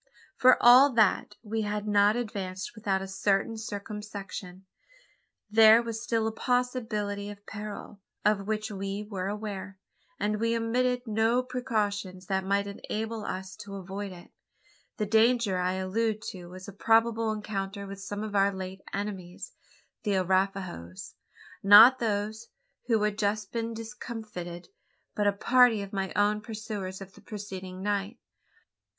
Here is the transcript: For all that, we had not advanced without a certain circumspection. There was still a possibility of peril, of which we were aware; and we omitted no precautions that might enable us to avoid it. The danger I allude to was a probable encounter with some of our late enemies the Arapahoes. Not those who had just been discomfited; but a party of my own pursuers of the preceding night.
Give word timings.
For 0.35 0.57
all 0.59 0.91
that, 0.93 1.35
we 1.43 1.61
had 1.61 1.87
not 1.87 2.15
advanced 2.15 2.73
without 2.73 3.03
a 3.03 3.07
certain 3.07 3.55
circumspection. 3.55 4.65
There 5.47 5.83
was 5.83 6.01
still 6.01 6.25
a 6.25 6.31
possibility 6.31 7.29
of 7.29 7.45
peril, 7.45 8.01
of 8.25 8.47
which 8.47 8.71
we 8.71 9.03
were 9.07 9.27
aware; 9.27 9.77
and 10.19 10.39
we 10.39 10.57
omitted 10.57 11.05
no 11.05 11.43
precautions 11.43 12.25
that 12.25 12.43
might 12.43 12.65
enable 12.65 13.23
us 13.25 13.55
to 13.57 13.75
avoid 13.75 14.11
it. 14.11 14.31
The 14.97 15.05
danger 15.05 15.59
I 15.59 15.73
allude 15.73 16.23
to 16.31 16.47
was 16.47 16.67
a 16.67 16.73
probable 16.73 17.31
encounter 17.31 17.85
with 17.85 18.01
some 18.01 18.23
of 18.23 18.35
our 18.35 18.51
late 18.51 18.81
enemies 18.91 19.53
the 20.01 20.15
Arapahoes. 20.15 21.13
Not 21.61 21.99
those 21.99 22.47
who 22.87 23.03
had 23.03 23.19
just 23.19 23.51
been 23.51 23.75
discomfited; 23.75 24.69
but 25.13 25.27
a 25.27 25.31
party 25.31 25.83
of 25.83 25.93
my 25.93 26.11
own 26.15 26.41
pursuers 26.41 27.01
of 27.01 27.13
the 27.13 27.21
preceding 27.21 27.83
night. 27.83 28.17